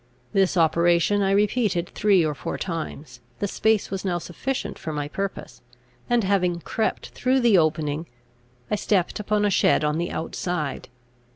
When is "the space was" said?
3.37-4.03